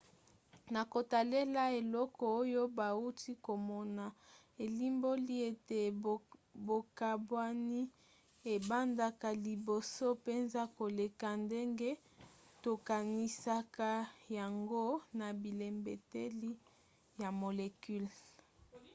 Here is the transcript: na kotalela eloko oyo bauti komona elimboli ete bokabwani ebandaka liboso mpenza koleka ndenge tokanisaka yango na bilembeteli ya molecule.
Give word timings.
na 0.73 0.81
kotalela 0.91 1.63
eloko 1.79 2.23
oyo 2.41 2.61
bauti 2.77 3.31
komona 3.47 4.05
elimboli 4.63 5.35
ete 5.49 5.79
bokabwani 6.67 7.81
ebandaka 8.53 9.27
liboso 9.45 10.05
mpenza 10.19 10.61
koleka 10.77 11.27
ndenge 11.45 11.89
tokanisaka 12.63 13.89
yango 14.37 14.85
na 15.19 15.27
bilembeteli 15.41 16.51
ya 17.21 17.29
molecule. 17.41 18.11